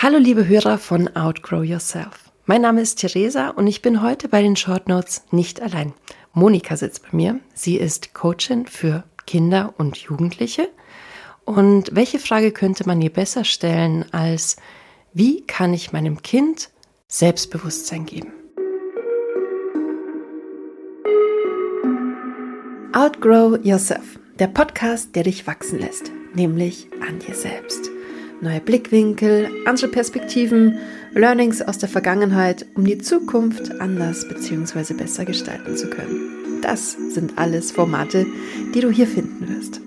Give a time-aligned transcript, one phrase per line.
[0.00, 2.30] Hallo liebe Hörer von Outgrow Yourself.
[2.46, 5.92] Mein Name ist Theresa und ich bin heute bei den Short Notes nicht allein.
[6.32, 7.40] Monika sitzt bei mir.
[7.52, 10.68] Sie ist Coachin für Kinder und Jugendliche.
[11.44, 14.58] Und welche Frage könnte man ihr besser stellen als,
[15.14, 16.70] wie kann ich meinem Kind
[17.08, 18.32] Selbstbewusstsein geben?
[22.92, 27.90] Outgrow Yourself, der Podcast, der dich wachsen lässt, nämlich an dir selbst
[28.40, 30.78] neue Blickwinkel, andere Perspektiven,
[31.12, 34.94] Learnings aus der Vergangenheit, um die Zukunft anders bzw.
[34.94, 36.60] besser gestalten zu können.
[36.62, 38.26] Das sind alles Formate,
[38.74, 39.80] die du hier finden wirst.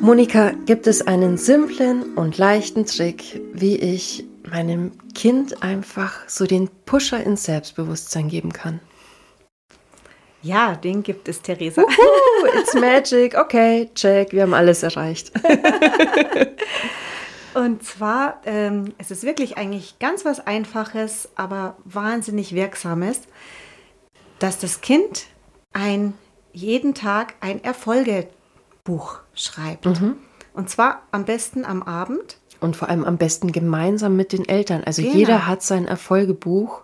[0.00, 6.70] Monika, gibt es einen simplen und leichten Trick, wie ich meinem Kind einfach so den
[6.86, 8.80] Pusher ins Selbstbewusstsein geben kann?
[10.42, 11.82] Ja, den gibt es, Theresa.
[11.82, 13.36] Uhu, it's magic.
[13.36, 15.32] Okay, check, wir haben alles erreicht.
[17.54, 23.22] Und zwar, ähm, es ist wirklich eigentlich ganz was Einfaches, aber wahnsinnig Wirksames,
[24.38, 25.26] dass das Kind
[25.72, 26.14] ein,
[26.52, 29.86] jeden Tag ein Erfolgebuch schreibt.
[29.86, 30.16] Mhm.
[30.54, 32.38] Und zwar am besten am Abend.
[32.60, 34.84] Und vor allem am besten gemeinsam mit den Eltern.
[34.84, 35.14] Also genau.
[35.14, 36.82] jeder hat sein Erfolgebuch.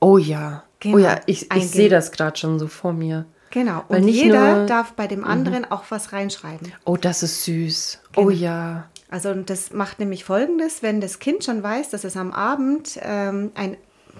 [0.00, 0.64] Oh ja.
[0.80, 0.96] Genau.
[0.96, 3.26] Oh ja, ich, ich sehe das gerade schon so vor mir.
[3.50, 3.84] Genau.
[3.88, 5.26] Und jeder nur, darf bei dem mhm.
[5.26, 5.70] anderen mhm.
[5.72, 6.72] auch was reinschreiben.
[6.84, 8.00] Oh, das ist süß.
[8.16, 8.28] Oh genau.
[8.28, 8.90] Oh ja.
[9.08, 13.50] Also das macht nämlich Folgendes, wenn das Kind schon weiß, dass es am Abend ähm,
[13.54, 13.76] ein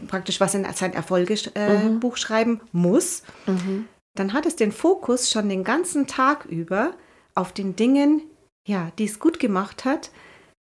[0.08, 2.16] praktisch was in sein Erfolgebuch äh, mhm.
[2.16, 3.86] schreiben muss, mhm.
[4.14, 6.92] dann hat es den Fokus schon den ganzen Tag über
[7.34, 8.22] auf den Dingen,
[8.66, 10.10] ja, die es gut gemacht hat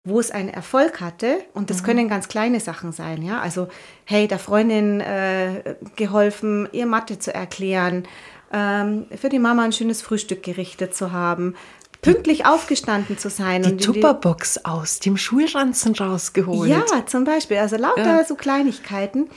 [0.07, 1.39] wo es einen Erfolg hatte.
[1.53, 1.85] Und das mhm.
[1.85, 3.39] können ganz kleine Sachen sein, ja.
[3.39, 3.67] Also,
[4.05, 8.07] hey, der Freundin äh, geholfen, ihr Mathe zu erklären,
[8.51, 11.55] ähm, für die Mama ein schönes Frühstück gerichtet zu haben,
[12.01, 13.63] pünktlich aufgestanden zu sein.
[13.63, 16.69] Die und Tupperbox aus dem Schulranzen rausgeholt.
[16.69, 17.57] Ja, zum Beispiel.
[17.57, 18.23] Also lauter ja.
[18.23, 19.29] so Kleinigkeiten.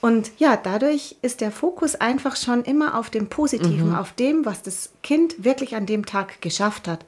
[0.00, 3.94] Und ja, dadurch ist der Fokus einfach schon immer auf dem Positiven, mhm.
[3.94, 7.06] auf dem, was das Kind wirklich an dem Tag geschafft hat.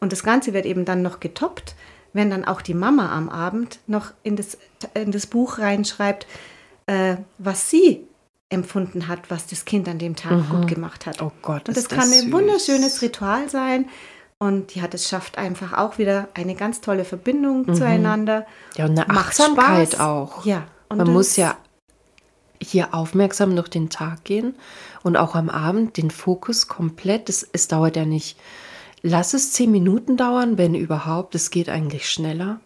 [0.00, 1.74] Und das Ganze wird eben dann noch getoppt
[2.16, 4.58] wenn dann auch die Mama am Abend noch in das,
[4.94, 6.26] in das Buch reinschreibt,
[6.86, 8.06] äh, was sie
[8.48, 10.48] empfunden hat, was das Kind an dem Tag mhm.
[10.48, 11.20] gut gemacht hat.
[11.22, 12.24] Oh Gott, und das, das kann süß.
[12.24, 13.86] ein wunderschönes Ritual sein.
[14.38, 17.74] Und ja, das schafft einfach auch wieder eine ganz tolle Verbindung mhm.
[17.74, 18.46] zueinander.
[18.76, 20.44] Ja, und eine Achtsamkeit auch.
[20.44, 20.66] Ja.
[20.88, 21.56] Und Man muss ja
[22.60, 24.54] hier aufmerksam durch den Tag gehen
[25.02, 28.38] und auch am Abend den Fokus komplett, es, es dauert ja nicht
[29.08, 31.36] Lass es zehn Minuten dauern, wenn überhaupt.
[31.36, 32.58] Es geht eigentlich schneller.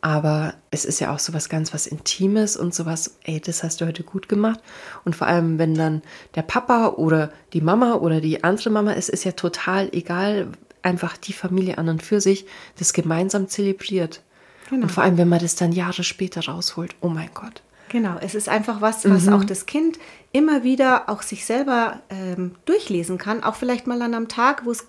[0.00, 3.86] Aber es ist ja auch sowas ganz was Intimes und sowas, ey, das hast du
[3.86, 4.58] heute gut gemacht.
[5.04, 6.02] Und vor allem, wenn dann
[6.34, 10.48] der Papa oder die Mama oder die andere Mama, es ist ja total egal,
[10.82, 14.22] einfach die Familie an und für sich das gemeinsam zelebriert.
[14.70, 14.82] Genau.
[14.82, 17.62] Und vor allem, wenn man das dann Jahre später rausholt, oh mein Gott.
[17.90, 19.34] Genau, es ist einfach was, was mhm.
[19.34, 19.98] auch das Kind
[20.32, 23.42] immer wieder auch sich selber ähm, durchlesen kann.
[23.42, 24.86] Auch vielleicht mal an einem Tag, wo es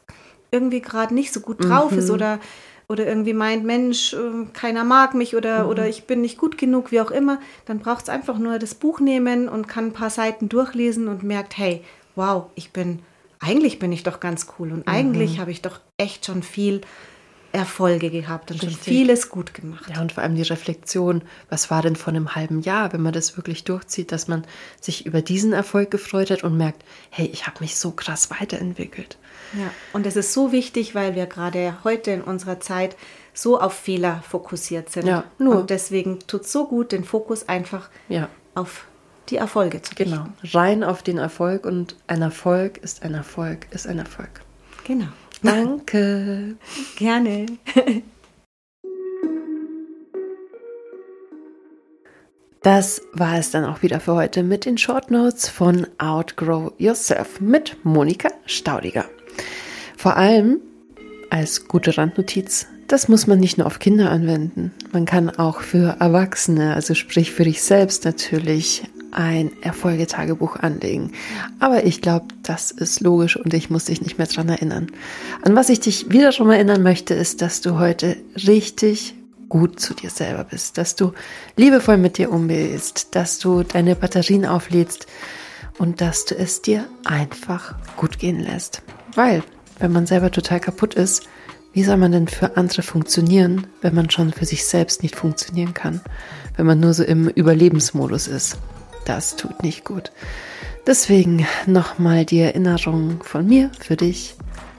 [0.51, 1.99] irgendwie gerade nicht so gut drauf mhm.
[1.99, 2.39] ist oder,
[2.87, 5.69] oder irgendwie meint, Mensch, ähm, keiner mag mich oder, mhm.
[5.69, 8.75] oder ich bin nicht gut genug, wie auch immer, dann braucht es einfach nur das
[8.75, 11.83] Buch nehmen und kann ein paar Seiten durchlesen und merkt, hey,
[12.15, 12.99] wow, ich bin,
[13.39, 14.93] eigentlich bin ich doch ganz cool und mhm.
[14.93, 16.81] eigentlich habe ich doch echt schon viel
[17.51, 18.71] Erfolge gehabt und Richtig.
[18.71, 19.89] schon vieles gut gemacht.
[19.93, 23.13] Ja, und vor allem die Reflexion, was war denn vor einem halben Jahr, wenn man
[23.13, 24.45] das wirklich durchzieht, dass man
[24.79, 29.17] sich über diesen Erfolg gefreut hat und merkt, hey, ich habe mich so krass weiterentwickelt.
[29.53, 32.95] Ja, und es ist so wichtig, weil wir gerade heute in unserer Zeit
[33.33, 35.07] so auf Fehler fokussiert sind.
[35.07, 35.59] Ja, nur.
[35.59, 38.29] Und deswegen tut es so gut, den Fokus einfach ja.
[38.55, 38.85] auf
[39.29, 40.11] die Erfolge zu richten.
[40.11, 44.41] Genau, rein auf den Erfolg und ein Erfolg ist ein Erfolg, ist ein Erfolg.
[44.85, 45.07] Genau.
[45.43, 46.55] Danke.
[46.97, 47.45] Gerne.
[52.63, 57.41] Das war es dann auch wieder für heute mit den Short Notes von Outgrow Yourself
[57.41, 59.05] mit Monika Staudiger.
[59.97, 60.61] Vor allem
[61.31, 64.73] als gute Randnotiz, das muss man nicht nur auf Kinder anwenden.
[64.91, 71.11] Man kann auch für Erwachsene, also sprich für dich selbst natürlich, ein Erfolgetagebuch anlegen.
[71.59, 74.87] Aber ich glaube, das ist logisch und ich muss dich nicht mehr dran erinnern.
[75.43, 79.15] An was ich dich wieder schon mal erinnern möchte, ist, dass du heute richtig
[79.49, 81.11] gut zu dir selber bist, dass du
[81.57, 85.07] liebevoll mit dir umgehst, dass du deine Batterien auflädst
[85.77, 88.81] und dass du es dir einfach gut gehen lässt.
[89.13, 89.43] Weil
[89.79, 91.27] wenn man selber total kaputt ist,
[91.73, 95.73] wie soll man denn für andere funktionieren, wenn man schon für sich selbst nicht funktionieren
[95.73, 96.01] kann?
[96.55, 98.57] Wenn man nur so im Überlebensmodus ist.
[99.05, 100.11] Das tut nicht gut.
[100.87, 104.35] Deswegen nochmal die Erinnerung von mir für dich.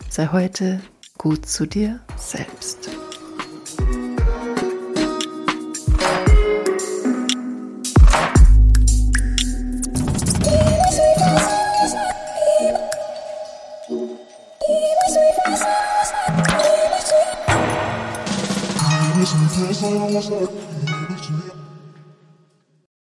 [0.09, 0.81] Sei heute
[1.19, 2.91] gut zu dir selbst.